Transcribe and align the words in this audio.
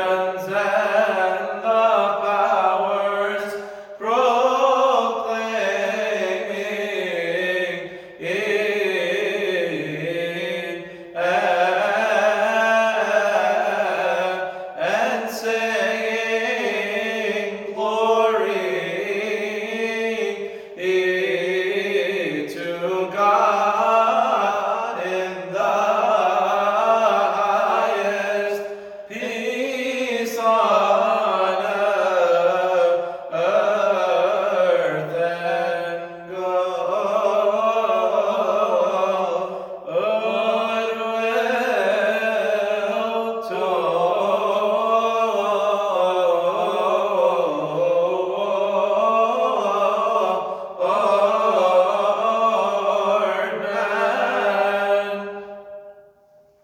Amen. 0.00 0.39